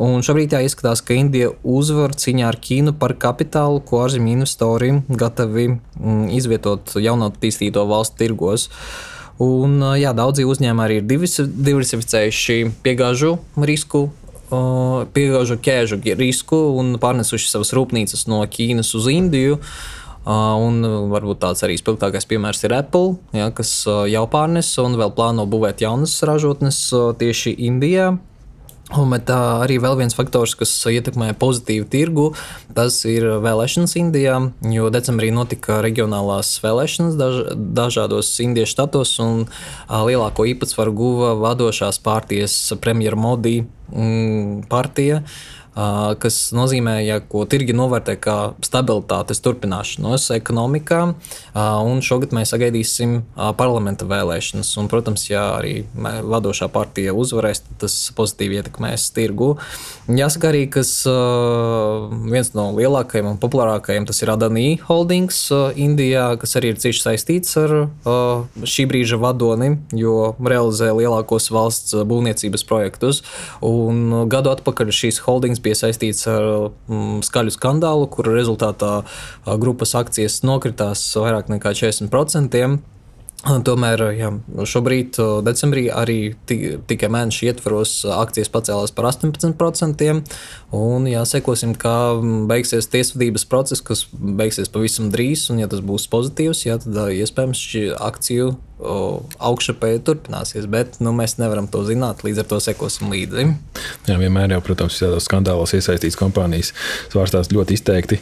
Un 0.00 0.24
šobrīd 0.24 0.56
jāizskatās, 0.56 1.04
ka 1.04 1.16
Indija 1.18 1.52
uzvar 1.60 2.16
cīņā 2.16 2.48
ar 2.48 2.60
Ķīnu 2.64 2.96
par 3.00 3.18
kapitālu, 3.20 3.82
ko 3.84 4.04
ārzemju 4.06 4.38
investori 4.38 4.94
gatavi 5.10 5.74
mm, 5.74 6.30
izvietot 6.38 6.96
jaunatīstīto 6.96 7.84
valstu 7.90 8.24
tirgos. 8.24 8.70
Un, 9.44 9.80
jā, 9.98 10.14
daudzi 10.14 10.46
uzņēmumi 10.46 10.84
arī 10.84 11.00
ir 11.00 11.08
diversificējuši 11.10 12.60
piegāžu 12.86 13.34
risku 13.66 14.06
piegāžu 14.50 15.58
ķēžu 15.62 16.00
risku 16.18 16.58
un 16.78 16.96
pārnesuši 17.02 17.50
savas 17.50 17.72
rūpnīcas 17.76 18.26
no 18.30 18.42
Ķīnas 18.44 18.94
uz 18.98 19.08
Indiju. 19.12 19.60
Un 20.24 20.80
varbūt 21.12 21.42
tāds 21.42 21.60
arī 21.66 21.76
spilgtākais 21.76 22.24
piemērs 22.24 22.64
ir 22.64 22.72
Apple, 22.72 23.18
ja, 23.36 23.50
kas 23.52 23.82
jau 23.84 24.22
pārnes 24.32 24.70
un 24.80 24.96
vēl 24.96 25.12
plāno 25.12 25.44
būvēt 25.44 25.84
jaunas 25.84 26.16
ražotnes 26.24 26.86
tieši 27.20 27.52
Indijā. 27.68 28.14
Un, 28.92 29.14
tā 29.24 29.38
arī 29.64 29.78
vēl 29.80 29.96
viens 29.96 30.14
faktors, 30.14 30.52
kas 30.60 30.70
ietekmē 30.92 31.30
pozitīvu 31.40 31.86
tirgu, 31.88 32.26
tas 32.76 32.98
ir 33.08 33.24
vēlēšanas 33.40 33.96
Indijā. 33.96 34.36
Jo 34.74 34.90
decembrī 34.92 35.30
notika 35.32 35.80
reģionālās 35.84 36.52
vēlēšanas 36.60 37.16
daž, 37.16 37.40
dažādos 37.56 38.28
Indijas 38.44 38.74
štatos, 38.74 39.16
un 39.24 39.46
lielāko 39.88 40.44
īpatsvaru 40.52 40.92
guva 41.00 41.32
vadošās 41.40 41.98
partijas 42.04 42.58
premjera 42.84 43.16
Modi 43.16 43.62
mm, 43.64 44.66
partija 44.68 45.24
kas 45.74 46.38
nozīmē, 46.54 46.98
ja 47.04 47.18
ko 47.20 47.44
tirgi 47.50 47.74
novērtē 47.76 48.14
kā 48.22 48.36
stabilitātes 48.64 49.42
turpināšanos 49.44 50.28
ekonomikā. 50.36 51.00
Un 51.54 52.02
šogad 52.04 52.34
mēs 52.36 52.54
sagaidīsim 52.54 53.20
parlamenta 53.58 54.06
vēlēšanas. 54.10 54.70
Un, 54.80 54.90
protams, 54.92 55.26
ja 55.30 55.46
arī 55.58 55.84
vadošā 55.94 56.68
partija 56.74 57.14
uzvarēs, 57.16 57.64
tad 57.66 57.84
tas 57.86 57.96
pozitīvi 58.14 58.60
ietekmēs 58.60 59.08
tirgu. 59.16 59.54
Jāsaka 60.06 60.50
arī, 60.52 60.66
ka 60.70 60.84
viens 62.30 62.52
no 62.54 62.68
lielākajiem 62.76 63.32
un 63.32 63.40
populārākajiem 63.42 64.06
tas 64.08 64.22
ir 64.22 64.32
Adanī 64.34 64.66
Holdings 64.86 65.40
Indijā, 65.80 66.28
kas 66.40 66.54
arī 66.60 66.74
ir 66.74 66.80
cieši 66.82 67.02
saistīts 67.02 67.56
ar 67.60 67.74
šī 68.62 68.86
brīža 68.90 69.18
vadoni, 69.22 69.74
jo 69.96 70.34
realizē 70.38 70.92
lielākos 70.94 71.50
valsts 71.54 71.96
būvniecības 72.06 72.66
projektus. 72.68 73.22
Un 73.64 74.28
gadu 74.30 74.52
atpakaļ 74.54 74.92
šīs 74.94 75.22
holdings 75.26 75.62
bija 75.64 75.80
saistīts 75.82 76.26
ar 76.30 76.48
mm, 76.88 77.22
skaļu 77.26 77.54
skandālu, 77.56 78.08
kura 78.12 78.36
rezultātā 78.36 78.96
grupas 79.60 79.96
akcijas 79.98 80.42
nokritās 80.46 81.06
vairāk 81.18 81.52
nekā 81.52 81.74
40%. 81.76 82.82
Tomēr 83.44 84.00
jā, 84.16 84.30
šobrīd, 84.64 85.18
decembrī, 85.44 85.82
arī 85.92 86.32
tikai 86.48 87.10
mēneša 87.12 87.50
ietvaros 87.50 87.92
akcijas 88.08 88.48
pacēlās 88.48 88.94
par 88.96 89.10
18%. 89.10 90.08
Un 90.74 91.08
jāsekosim, 91.10 91.74
kā 91.76 91.96
beigsies 92.48 92.88
tiesvedības 92.92 93.44
process, 93.50 93.84
kas 93.84 94.06
beigsies 94.14 94.72
pavisam 94.72 95.10
drīz. 95.12 95.50
Un, 95.52 95.60
ja 95.60 95.68
tas 95.68 95.84
būs 95.84 96.08
pozitīvs, 96.12 96.64
jā, 96.64 96.78
tad 96.80 96.96
iespējams 97.12 97.66
šī 97.68 97.84
akciju 98.08 98.54
augšupēji 98.82 100.02
turpināsies, 100.02 100.66
bet 100.70 100.98
nu, 101.04 101.12
mēs 101.14 101.36
nevaram 101.38 101.68
to 101.70 101.84
zināt, 101.86 102.24
līdz 102.26 102.42
ar 102.42 102.48
to 102.50 102.58
sekosim 102.62 103.12
līdzi. 103.12 103.46
Jā, 104.08 104.16
vienmēr 104.18 104.56
jau, 104.56 104.60
protams, 104.66 104.98
tādos 104.98 105.28
skandālos 105.28 105.76
iesaistīts 105.78 106.18
kompānijas 106.18 106.72
svārstās 107.12 107.52
ļoti 107.54 107.78
izteikti. 107.78 108.18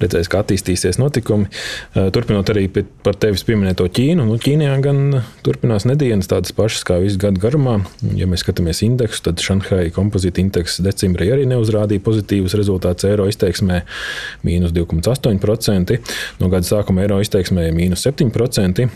Redzēs, 0.00 0.30
kā 0.32 0.40
attīstīsies 0.40 0.96
notikumi. 0.96 1.50
Turpinot 1.92 2.48
arī 2.54 2.62
par 2.72 3.18
tevis 3.20 3.44
pieminēto 3.44 3.84
Ķīnu. 3.92 4.24
Nu, 4.24 4.38
Ķīnijā 4.40 4.78
gan 4.80 5.18
turpinās 5.44 5.84
nedēļas 5.90 6.30
tādas 6.32 6.56
pašas 6.56 6.86
kā 6.88 6.96
visu 7.02 7.20
gadu 7.20 7.42
garumā. 7.42 7.76
Ja 8.16 8.24
mēs 8.30 8.40
skatāmies 8.46 8.80
indeksu, 8.86 9.26
tad 9.28 9.44
Šanhai 9.44 9.90
kompozīta 9.92 10.40
indeks 10.40 10.78
decembrī 10.80 11.28
arī 11.34 11.44
neuzrādīja 11.52 12.06
pozitīvus 12.06 12.56
rezultātus 12.56 13.10
eiro 13.10 13.28
izteiksmē- 13.28 13.82
mīnus 14.48 14.72
2,8%. 14.72 16.00
No 16.40 16.48
gada 16.48 16.64
sākuma 16.64 17.04
eiro 17.04 17.20
izteiksmē- 17.20 17.68
mīnus 17.78 18.00
7%. 18.08 18.88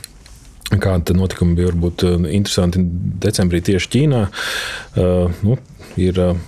Kāda 0.72 1.14
notikuma 1.16 1.56
bija 1.58 1.70
varbūt 1.70 2.06
eh, 2.08 2.18
interesanti 2.38 2.82
decembrī 3.24 3.60
tieši 3.64 3.90
Ķīnā? 3.94 4.20
Uh, 4.96 5.42
nu, 5.44 5.58
ir 6.00 6.18
uh, 6.22 6.38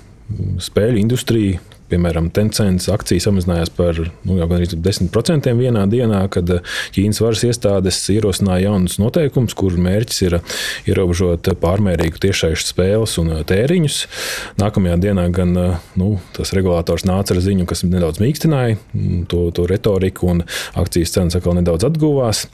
spēļu 0.63 1.03
industrija, 1.03 1.61
Piemēram, 1.87 2.33
Tencents 2.35 2.89
akcijas 2.91 3.29
samazinājās 3.29 3.71
par 3.77 3.99
nu, 4.27 4.37
gandrīz 4.41 4.73
10% 4.75 5.53
vienā 5.55 5.85
dienā, 5.91 6.25
kad 6.35 6.51
eh, 6.51 6.73
Ķīnas 6.97 7.21
varas 7.23 7.45
iestādes 7.47 8.01
ierosināja 8.11 8.67
jaunus 8.67 8.97
noteikumus, 8.99 9.55
kuru 9.55 9.79
mērķis 9.85 10.25
ir 10.27 10.39
ierobežot 10.91 11.53
pārmērīgu 11.63 12.19
tiešsaistes 12.25 12.73
spēles 12.75 13.15
un 13.23 13.31
eh, 13.37 13.45
tēriņus. 13.47 13.99
Nākamajā 14.59 14.97
dienā 15.05 15.29
gan 15.37 15.55
eh, 15.63 15.77
nu, 16.01 16.17
tas 16.35 16.51
regulators 16.59 17.07
nāca 17.07 17.37
ar 17.37 17.43
ziņu, 17.45 17.69
kas 17.71 17.85
nedaudz 17.87 18.19
mīkstināja 18.25 18.81
mm, 18.81 19.23
to, 19.31 19.45
to 19.55 19.69
retoriku, 19.71 20.33
un 20.35 20.43
akcijas 20.75 21.15
cenas 21.15 21.39
atkal 21.39 21.55
nedaudz 21.61 21.87
atguvās. 21.87 22.47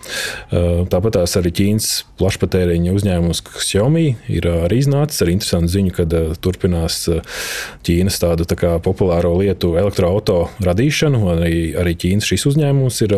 Tāpat 0.53 1.17
arī 1.23 1.55
Ķīnas 1.57 1.89
plašpatēriņa 2.21 2.93
uzņēmums 2.99 3.43
Xiaomi 3.62 4.05
ir 4.33 4.49
arī 4.51 4.83
iznācis 4.83 5.25
ar 5.25 5.33
interesantu 5.33 5.73
ziņu, 5.73 5.97
ka 5.97 6.07
turpinās 6.45 7.01
Ķīnas 7.87 8.21
tādu 8.23 8.47
tā 8.49 8.77
populāru 8.83 9.22
populāro 9.23 9.38
lietu 9.38 9.76
elektroautorātu 9.79 10.67
radīšanu. 10.67 11.21
Arī, 11.37 11.57
arī 11.79 11.95
Ķīnas 11.95 12.26
šis 12.26 12.47
uzņēmums 12.50 13.00
ir 13.07 13.14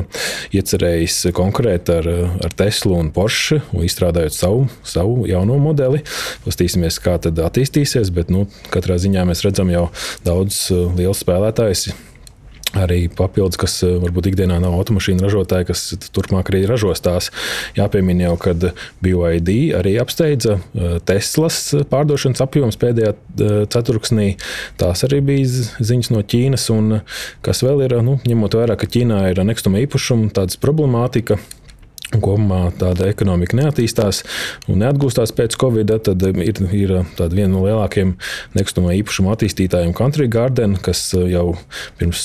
iecerējis 0.55 1.33
konkurēt 1.35 1.91
ar, 1.91 2.09
ar 2.45 2.57
Teslu 2.57 2.99
un 3.01 3.11
Porsche, 3.15 3.63
izstrādājot 3.73 4.35
savu, 4.37 4.67
savu 4.85 5.27
jauno 5.29 5.59
modeli. 5.59 6.03
Pastīsimies, 6.45 7.01
kā 7.01 7.17
tas 7.19 7.33
attīstīsies, 7.35 8.13
bet 8.15 8.33
nu, 8.33 8.47
katrā 8.71 8.99
ziņā 9.01 9.25
mēs 9.29 9.45
redzam 9.47 9.71
jau 9.73 9.89
daudz 10.27 10.67
lielu 10.73 11.15
spēlētāju 11.17 12.14
arī 12.79 13.07
papildus, 13.13 13.59
kas 13.61 13.77
eh, 13.87 13.97
varbūt 14.03 14.31
ikdienā 14.33 14.59
nav 14.63 14.77
automašīnu 14.79 15.25
ražotāji, 15.25 15.69
kas 15.71 15.85
turpmāk 16.15 16.51
arī 16.53 16.65
ražos 16.71 17.03
tās. 17.05 17.31
Jāpiemina 17.79 18.29
jau, 18.29 18.37
ka 18.41 18.55
BYD 19.05 19.57
arī 19.79 19.97
apsteidza 20.03 20.59
eh, 20.59 20.99
Teslas 21.07 21.61
pārdošanas 21.91 22.45
apjoms 22.45 22.81
pēdējā 22.81 23.15
eh, 23.15 23.57
ceturksnī. 23.73 24.29
Tās 24.81 25.05
arī 25.07 25.21
bija 25.25 25.67
ziņas 25.81 26.13
no 26.15 26.25
Ķīnas, 26.25 26.69
un 26.75 27.01
kas 27.45 27.65
vēl 27.67 27.87
ir, 27.89 27.99
nu, 28.07 28.19
ņemot 28.27 28.59
vērā, 28.61 28.79
ka 28.81 28.91
Ķīnā 28.91 29.27
ir 29.33 29.45
nekustama 29.47 29.83
īpašuma, 29.85 30.33
tādas 30.35 30.61
problemātika 30.61 31.39
kopumā 32.23 32.69
tāda 32.79 33.09
ekonomika 33.11 33.57
neattīstās 33.59 34.23
un 34.71 34.81
neatgūstās 34.83 35.33
pēc 35.37 35.57
Covid, 35.61 35.93
tad 36.07 36.23
ir, 36.29 36.41
ir 36.75 36.95
viena 37.35 37.51
no 37.53 37.65
lielākajiem 37.65 38.15
nekustamā 38.57 38.95
īpašuma 39.01 39.35
attīstītājiem 39.35 39.95
Country 39.97 40.29
Garden, 40.31 40.77
kas 40.83 41.07
jau 41.15 41.55
pirms 41.99 42.25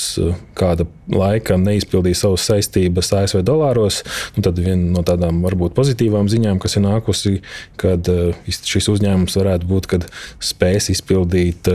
kāda 0.60 0.88
laika 1.10 1.58
neizpildīja 1.60 2.22
savas 2.24 2.46
saistības 2.50 3.14
ASV 3.22 3.44
dolāros. 3.48 4.02
Un 4.38 4.46
tad 4.46 4.60
viena 4.62 4.94
no 4.96 5.06
tādām 5.06 5.42
varbūt 5.46 5.76
pozitīvām 5.78 6.30
ziņām, 6.32 6.60
kas 6.62 6.78
ir 6.78 6.86
nākusi, 6.86 7.40
kad 7.80 8.10
šis 8.50 8.92
uzņēmums 8.94 9.40
varētu 9.40 9.70
būt, 9.70 9.90
kad 9.96 10.08
spēs 10.44 10.92
izpildīt 10.94 11.72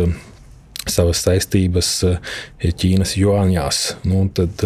savas 0.90 1.22
saistības 1.24 1.90
Ķīnas 2.60 3.16
juāņās. 3.20 3.84
Nu, 4.08 4.26
tad 4.34 4.60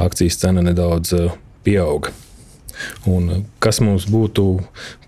akcijas 0.00 0.40
cena 0.42 0.64
nedaudz 0.64 1.14
pieauga. 1.64 2.12
Un 3.08 3.30
eh, 3.30 3.42
kas 3.62 3.80
mums 3.84 4.06
būtu 4.10 4.46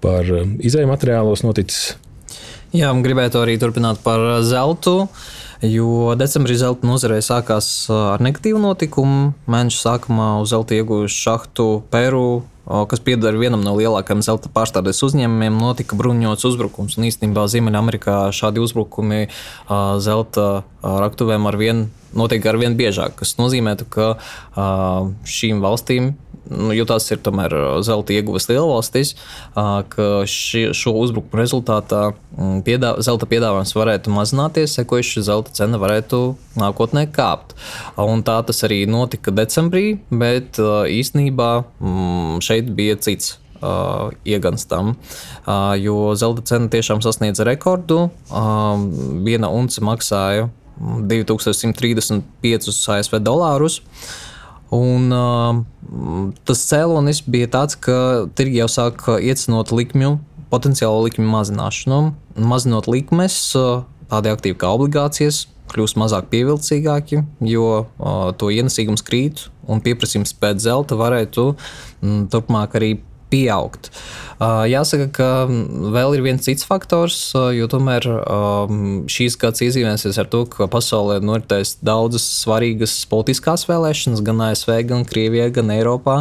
par 0.04 0.26
eh, 0.26 0.46
izējuma 0.66 0.96
materiālos 0.96 1.44
noticis? 1.46 1.94
Jā, 2.74 2.90
gribētu 3.04 3.38
arī 3.42 3.56
turpināt 3.62 4.02
par 4.04 4.22
eh, 4.22 4.38
zeltu. 4.46 5.04
Jo 5.64 6.12
decembrī 6.18 6.58
zelta 6.60 6.84
nozarē 6.84 7.20
sākās 7.24 7.86
ar 7.88 8.20
negatīvu 8.24 8.58
notikumu. 8.60 9.30
Mēneša 9.48 9.78
sākumā 9.86 10.34
uz 10.42 10.50
zelta 10.52 10.76
ieguvuši 10.76 11.22
šahtu 11.22 11.68
Peru, 11.94 12.42
kas 12.90 13.00
pieder 13.00 13.38
vienam 13.40 13.62
no 13.64 13.72
lielākajiem 13.78 14.20
zelta 14.26 14.50
pārstādes 14.52 15.00
uzņēmumiem, 15.06 15.56
notika 15.56 15.96
bruņots 15.96 16.44
uzbrukums. 16.50 16.98
Un 16.98 17.08
īstenībā 17.08 17.46
Ziemeļamerikā 17.48 18.18
šādi 18.36 18.60
uzbrukumi 18.60 19.22
zelta 20.04 20.66
raktuvēm 20.84 21.48
ar 21.48 21.60
vien 21.62 21.86
notiek 22.14 22.44
ar 22.46 22.58
vien 22.60 22.76
biežāk, 22.78 23.16
kas 23.20 23.36
nozīmē, 23.40 23.76
ka 23.88 24.14
šīm 25.28 25.64
valstīm 25.64 26.12
nu, 26.50 26.72
jo 26.76 26.86
tās 26.88 27.06
ir 27.12 27.20
tomēr 27.24 27.54
zelta 27.86 28.14
ieguves 28.16 28.48
lielvalstis, 28.50 29.14
ka 29.54 30.08
ši, 30.28 30.66
šo 30.76 30.94
uzbrukumu 31.02 31.40
rezultātā 31.40 32.02
piedā, 32.66 32.94
zelta 33.04 33.28
piedāvājums 33.30 33.74
varētu 33.76 34.14
mazināties, 34.14 34.74
sekojuši 34.78 35.24
zelta 35.28 35.54
cena 35.56 35.80
varētu 35.82 36.24
nākotnē 36.60 37.06
kāpt. 37.14 37.56
Un 38.00 38.24
tā 38.26 38.40
tas 38.46 38.64
arī 38.66 38.84
notika 38.90 39.34
decembrī, 39.34 39.98
bet 40.10 40.60
īstenībā 40.60 41.50
šeit 42.44 42.70
bija 42.76 42.98
cits 43.04 43.38
uh, 43.64 44.10
iegans 44.24 44.66
tam, 44.66 44.94
uh, 45.46 45.74
jo 45.80 46.14
zelta 46.18 46.44
cena 46.48 46.68
tiešām 46.72 47.02
sasniedza 47.04 47.46
rekordu. 47.48 48.08
Uh, 48.28 48.76
viena 49.26 49.50
unce 49.52 49.84
maksāja 49.84 50.48
2135 50.80 52.70
ASV 52.96 53.20
dolārus. 53.22 53.80
Un, 54.73 55.11
uh, 55.12 56.37
tas 56.49 56.62
cēlonis 56.71 57.23
bija 57.28 57.50
tāds, 57.52 57.76
ka 57.76 58.26
tirgi 58.37 58.62
jau 58.62 58.68
sāk 58.71 59.04
iecinot 59.18 59.73
likmju, 59.75 60.16
potenciālo 60.52 61.02
likmju 61.04 61.28
mazināšanu. 61.28 62.00
Mazinot 62.40 62.88
likmes, 62.90 63.37
tādi 64.11 64.33
aktīvi 64.33 64.59
kā 64.59 64.73
obligācijas 64.75 65.44
kļūst 65.75 65.99
mazāk 65.99 66.28
pievilcīgāki, 66.33 67.23
jo 67.50 67.66
uh, 67.83 68.30
to 68.38 68.50
ienesīgums 68.54 69.04
krīt 69.06 69.49
un 69.71 69.80
pieprasījums 69.85 70.35
pēc 70.38 70.62
zelta 70.66 70.99
varētu 70.99 71.49
mm, 71.54 72.26
turpmāk 72.33 72.76
arī 72.78 72.90
pieaugt. 73.34 73.90
Jāsaka, 74.40 75.06
ka 75.14 75.28
vēl 75.94 76.16
ir 76.16 76.22
viens 76.24 76.42
cits 76.44 76.66
faktors, 76.66 77.16
jo 77.54 77.66
tomēr 77.70 78.06
šīs 79.10 79.36
gads 79.40 79.62
iezīmēsies 79.64 80.18
ar 80.20 80.28
to, 80.30 80.42
ka 80.50 80.66
pasaulē 80.70 81.20
noritēs 81.24 81.76
daudzas 81.86 82.26
svarīgas 82.42 82.96
politiskās 83.10 83.66
vēlēšanas, 83.70 84.22
gan 84.26 84.42
ASV, 84.50 84.74
gan 84.90 85.06
Krievijā, 85.08 85.48
gan 85.54 85.72
Eiropā, 85.74 86.20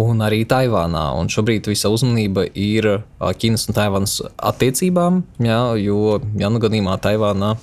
un 0.00 0.24
arī 0.26 0.42
Taivānā. 0.48 1.06
Un 1.18 1.30
šobrīd 1.32 1.70
visa 1.70 1.92
uzmanība 1.92 2.48
ir 2.50 2.90
Ķīnas 3.22 3.68
un 3.70 3.78
Taivānas 3.78 4.18
attiecībām, 4.36 5.22
jā, 5.42 5.60
jo, 5.82 6.18
ja 6.38 6.50
nu 6.52 6.62
gadījumā 6.62 6.98
Taivānā 7.02 7.54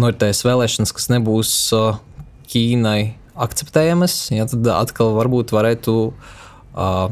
noritēs 0.00 0.44
vēlēšanas, 0.46 0.92
kas 0.96 1.10
nebūs 1.12 1.54
Ķīnai 2.50 3.00
akceptējamas, 3.40 4.20
ja, 4.34 4.44
tad 4.50 4.68
atkal 4.74 5.14
varbūt 5.16 5.54
varētu 5.54 5.96
uh, 6.10 6.36
uh, 6.74 7.10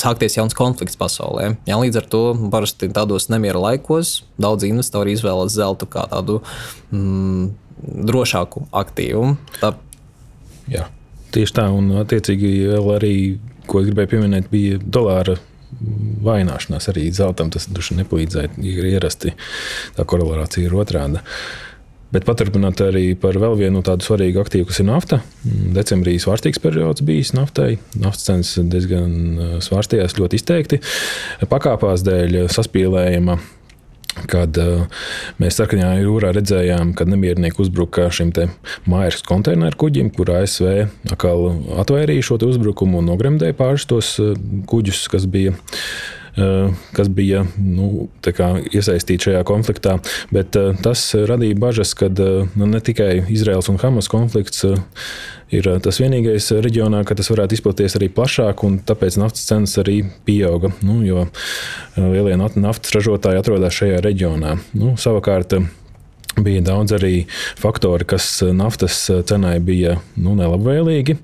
sākties 0.00 0.38
jauns 0.38 0.56
konflikts 0.58 0.98
pasaulē. 0.98 1.52
Jā, 1.68 1.78
līdz 1.80 2.00
ar 2.00 2.08
to 2.12 2.22
parasti 2.52 2.90
tādos 2.94 3.28
nemiera 3.32 3.60
laikos 3.62 4.22
daudz 4.40 4.66
investori 4.68 5.16
izvēlas 5.16 5.56
zeltu 5.56 5.88
kā 5.90 6.06
tādu 6.10 6.40
mm, 6.92 7.50
drošāku 8.08 8.66
aktīvu. 8.82 9.34
Tā... 9.60 9.74
Jā, 10.68 10.88
tieši 11.34 11.60
tā, 11.60 11.68
un 11.72 11.94
attiecīgi 12.02 12.50
arī, 12.96 13.14
ko 13.70 13.84
gribēju 13.86 14.14
pieminēt, 14.16 14.50
bija 14.52 14.80
dolāra 14.82 15.38
vaināšanās 16.24 16.88
arī 16.90 17.06
zeltam. 17.14 17.52
Tas 17.52 17.68
duši 17.70 18.00
nepalīdzēja. 18.00 18.56
Ir 18.64 18.90
ierasti 18.94 19.34
tā 19.96 20.04
korelācija 20.08 20.68
ir 20.68 20.76
otrāda. 20.76 21.22
Uh, 21.22 21.67
Bet 22.14 22.24
paturpināt 22.24 22.80
arī 22.80 23.12
par 23.20 23.36
vēl 23.36 23.58
vienu 23.58 23.82
tādu 23.84 24.06
svarīgu 24.06 24.40
aktīvu, 24.40 24.70
kas 24.70 24.80
ir 24.80 24.88
nafta. 24.88 25.20
Mm, 25.44 25.74
decembrī 25.76 26.16
svārstīgs 26.22 26.62
periods 26.62 27.04
bijis 27.04 27.34
naftai. 27.36 27.74
Naftas 28.00 28.24
cenas 28.30 28.54
diezgan 28.72 29.12
uh, 29.12 29.52
svārstījās 29.64 30.16
ļoti 30.16 30.40
izteikti. 30.40 30.80
Pakāpās 31.52 32.06
dēļ 32.08 32.46
saspīlējuma 32.54 33.36
kad 34.26 34.56
uh, 34.58 35.04
mēs 35.38 35.60
sarkanajā 35.60 36.00
jūrā 36.02 36.32
redzējām, 36.34 36.94
kad 36.98 37.10
nemiernieki 37.12 37.60
uzbruka 37.62 38.08
šim 38.10 38.32
mājas 38.88 39.20
konteineru 39.28 39.78
kuģim, 39.78 40.08
kur 40.16 40.32
ASV 40.40 40.88
atkal 41.12 41.50
atvairīja 41.84 42.30
šo 42.30 42.40
uzbrukumu 42.48 43.02
un 43.02 43.12
nogremdēja 43.12 43.56
pāris 43.58 43.86
tos 43.90 44.16
uh, 44.22 44.32
kuģus, 44.70 45.04
kas 45.12 45.28
bija 45.28 45.54
Eh, 45.54 46.17
kas 46.96 47.08
bija 47.12 47.44
nu, 47.56 48.08
iesaistīti 48.22 49.30
šajā 49.30 49.42
konfliktā. 49.48 49.98
Bet 50.34 50.56
tas 50.84 51.02
radīja 51.14 51.58
bažas, 51.58 51.94
ka 51.98 52.10
nu, 52.10 52.68
ne 52.68 52.80
tikai 52.84 53.24
Izraels 53.32 53.70
un 53.72 53.80
Hamas 53.82 54.10
konflikts 54.12 54.64
ir 55.54 55.68
tas 55.82 55.98
vienīgais 56.00 56.50
reģionā, 56.64 57.02
ka 57.08 57.16
tas 57.18 57.30
varētu 57.32 57.56
izplatīties 57.56 57.96
arī 57.98 58.10
plašāk, 58.12 58.64
un 58.68 58.78
tāpēc 58.84 59.18
naftas 59.20 59.48
cenas 59.48 59.76
arī 59.80 60.02
pieauga. 60.28 60.72
Nu, 60.84 61.00
jo 61.06 61.26
lielie 61.96 62.36
naftas 62.38 62.94
ražotāji 62.96 63.40
atrodas 63.40 63.76
šajā 63.80 64.00
reģionā. 64.04 64.58
Nu, 64.78 64.96
savukārt, 65.00 65.58
Bija 66.38 66.60
daudz 66.62 66.92
arī 66.94 67.26
faktori, 67.58 68.06
kas 68.06 68.28
naftas 68.54 69.00
cenai 69.26 69.56
bija 69.64 69.96
nu, 70.20 70.36
nelabvēlīgi. 70.38 71.16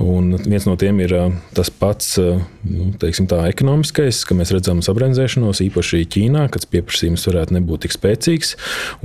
Un 0.00 0.32
viens 0.42 0.64
no 0.66 0.74
tiem 0.80 0.98
ir 1.04 1.12
tas 1.54 1.68
pats 1.70 2.16
nu, 2.18 2.88
teiksim, 2.98 3.28
tā, 3.30 3.38
ekonomiskais, 3.50 4.24
ka 4.26 4.34
mēs 4.34 4.50
redzam 4.54 4.80
sabrenzēšanos, 4.82 5.60
īpaši 5.68 6.02
Ķīnā, 6.10 6.46
kad 6.52 6.66
pieprasījums 6.72 7.26
varētu 7.28 7.54
nebūt 7.58 7.84
tik 7.84 7.94
spēcīgs. 7.94 8.54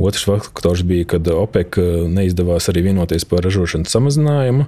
Otrs 0.01 0.25
faktors 0.25 0.81
bija, 0.88 1.05
kad 1.13 1.27
OPEC 1.29 1.77
neizdevās 2.09 2.71
arī 2.71 2.88
vienoties 2.88 3.27
par 3.29 3.45
ražošanas 3.45 3.93
samazinājumu. 3.93 4.65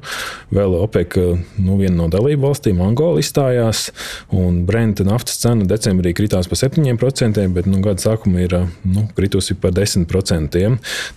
Vēl 0.53 0.75
OPEC, 0.81 1.17
nu, 1.57 1.79
viena 1.79 1.95
no 2.03 2.09
dalību 2.13 2.45
valstīm, 2.51 2.83
Angola 2.85 3.23
izstājās, 3.23 3.87
un 4.35 4.61
Brenta 4.67 5.07
naftas 5.07 5.41
cena 5.41 5.65
decembrī 5.69 6.13
kritās 6.17 6.51
par 6.51 6.59
7%, 6.61 7.41
bet 7.55 7.71
nu, 7.71 7.81
gada 7.81 8.03
sākumā 8.03 8.45
ir 8.45 8.57
nu, 8.85 9.07
kritusi 9.17 9.57
par 9.57 9.73
10%. 9.77 10.67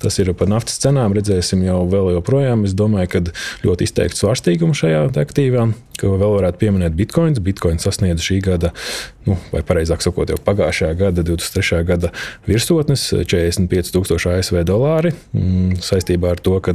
Tas 0.00 0.20
ir 0.22 0.32
par 0.38 0.52
naftas 0.54 0.80
cenām, 0.80 1.12
redzēsim 1.18 1.66
jau 1.66 1.82
vēl 1.92 2.14
joprojām. 2.16 2.64
Es 2.64 2.76
domāju, 2.78 3.12
ka 3.12 3.24
ļoti 3.66 3.90
izteikts 3.90 4.24
svārstīgums 4.24 4.83
šajā 4.84 5.04
aktīvā, 5.22 5.64
ko 6.00 6.14
vēl 6.18 6.34
varētu 6.38 6.60
pieminēt 6.60 6.96
Bitcoin. 6.98 7.36
Bitcoin 7.44 7.80
sasniedza 7.82 8.24
šī 8.24 8.40
gada, 8.44 8.72
nu, 9.28 9.36
vai 9.52 9.62
precīzāk 9.66 10.04
sakot, 10.04 10.32
jau 10.32 10.38
pagājušā 10.44 10.90
gada, 10.98 11.24
23. 11.24 11.80
gada 11.88 12.10
virsotnes- 12.48 13.06
45,000 13.32 14.34
ASV 14.34 14.64
dolāri. 14.68 15.14
Mm, 15.32 15.80
saistībā 15.80 16.34
ar 16.34 16.42
to, 16.42 16.58
ka 16.60 16.74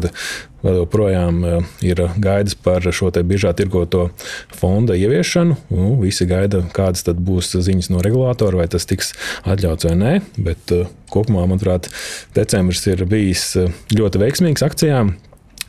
vēl 0.64 0.82
joprojām 0.82 1.44
e, 1.46 1.62
ir 1.86 2.02
gaidas 2.18 2.56
par 2.56 2.82
šo 2.82 3.12
biržā 3.12 3.54
tirgoto 3.54 4.10
fonda 4.56 4.94
ieviešanu. 4.94 5.58
Nu, 5.70 5.96
visi 6.02 6.26
gaida, 6.26 6.64
kādas 6.74 7.04
būs 7.04 7.54
ziņas 7.56 7.90
no 7.90 8.02
regulātora, 8.02 8.58
vai 8.58 8.68
tas 8.68 8.86
tiks 8.86 9.14
atļauts 9.46 9.86
vai 9.86 9.96
nē. 9.96 10.22
Bet 10.38 10.72
e, 10.72 10.86
kopumā, 11.12 11.46
manuprāt, 11.46 11.90
decembris 12.34 12.86
ir 12.88 13.06
bijis 13.06 13.56
e, 13.56 13.70
ļoti 13.94 14.26
veiksmīgs 14.26 14.66
akcijām. 14.66 15.16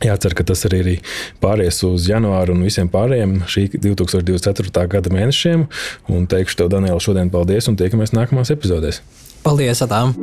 Jācer, 0.01 0.33
ka 0.33 0.45
tas 0.47 0.65
arī 0.65 0.97
pāries 1.43 1.81
uz 1.85 2.07
janvāru 2.09 2.55
un 2.55 2.65
visiem 2.65 2.89
pārējiem 2.91 3.41
šī 3.45 3.67
2024. 3.77 4.87
gada 4.89 5.13
mēnešiem. 5.13 5.67
Un 6.09 6.25
teikšu 6.29 6.63
tev, 6.63 6.71
Daniela, 6.73 7.01
šodien 7.03 7.29
paldies 7.33 7.69
un 7.69 7.77
tiekamies 7.77 8.15
nākamās 8.17 8.53
epizodēs. 8.53 9.03
Paldies! 9.45 9.81
Atām. 9.85 10.13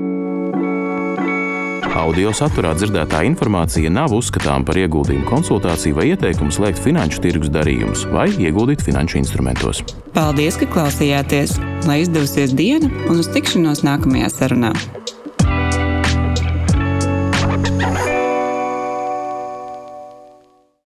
Audio 1.99 2.31
saturā 2.37 2.75
dzirdētā 2.79 3.25
informācija 3.27 3.91
nav 3.91 4.13
uzskatāms 4.15 4.67
par 4.69 4.79
ieguldījumu 4.79 5.27
konsultāciju 5.27 5.97
vai 5.97 6.07
ieteikumu 6.13 6.55
slēgt 6.55 6.83
finanšu 6.85 7.23
tirgus 7.25 7.51
darījumus 7.55 8.05
vai 8.13 8.29
ieguldīt 8.39 8.85
finanšu 8.87 9.19
instrumentos. 9.23 9.83
Paldies, 10.15 10.61
ka 10.61 10.69
klausījāties! 10.77 11.57
Lai 11.89 12.03
izdevusies 12.05 12.55
diena 12.55 12.91
un 13.09 13.19
uz 13.25 13.31
tikšanos 13.35 13.83
nākamajā 13.89 14.31
sarunā! 14.37 14.75